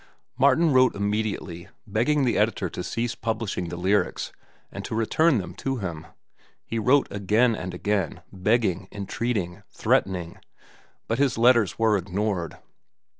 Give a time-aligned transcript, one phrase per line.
[0.35, 4.31] Martin wrote immediately, begging the editor to cease publishing the lyrics
[4.71, 6.07] and to return them to him.
[6.65, 10.39] He wrote again and again, begging, entreating, threatening,
[11.07, 12.57] but his letters were ignored.